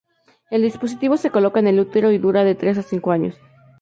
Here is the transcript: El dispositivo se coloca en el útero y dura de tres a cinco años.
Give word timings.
El 0.49 0.63
dispositivo 0.63 1.15
se 1.15 1.29
coloca 1.29 1.59
en 1.59 1.67
el 1.67 1.79
útero 1.79 2.11
y 2.11 2.17
dura 2.17 2.43
de 2.43 2.55
tres 2.55 2.75
a 2.79 2.81
cinco 2.81 3.11
años. 3.11 3.39